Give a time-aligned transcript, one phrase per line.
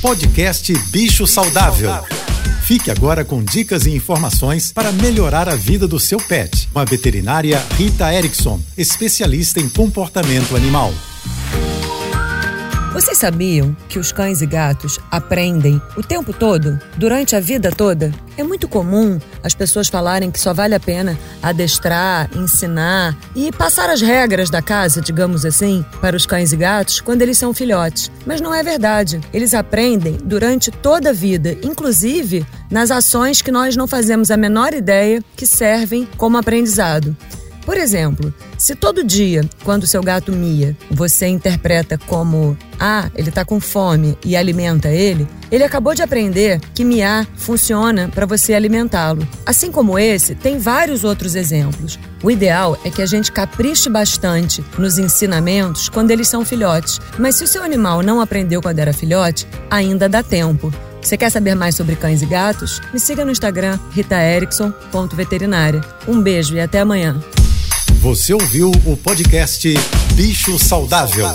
[0.00, 1.90] Podcast Bicho Saudável.
[2.62, 6.68] Fique agora com dicas e informações para melhorar a vida do seu pet.
[6.72, 10.94] Com a veterinária Rita Erickson, especialista em comportamento animal.
[12.92, 18.12] Vocês sabiam que os cães e gatos aprendem o tempo todo, durante a vida toda?
[18.36, 23.90] É muito comum as pessoas falarem que só vale a pena adestrar, ensinar e passar
[23.90, 28.10] as regras da casa, digamos assim, para os cães e gatos quando eles são filhotes.
[28.24, 29.20] Mas não é verdade.
[29.34, 34.72] Eles aprendem durante toda a vida, inclusive nas ações que nós não fazemos a menor
[34.72, 37.14] ideia que servem como aprendizado.
[37.68, 43.44] Por exemplo, se todo dia, quando seu gato mia, você interpreta como ah, ele está
[43.44, 49.28] com fome e alimenta ele, ele acabou de aprender que miar funciona para você alimentá-lo.
[49.44, 51.98] Assim como esse, tem vários outros exemplos.
[52.22, 57.34] O ideal é que a gente capriche bastante nos ensinamentos quando eles são filhotes, mas
[57.34, 60.72] se o seu animal não aprendeu quando era filhote, ainda dá tempo.
[61.02, 62.80] Você quer saber mais sobre cães e gatos?
[62.94, 65.82] Me siga no Instagram ritaerickson.veterinária.
[66.08, 67.20] Um beijo e até amanhã.
[68.08, 69.68] Você ouviu o podcast
[70.14, 71.28] Bicho Saudável.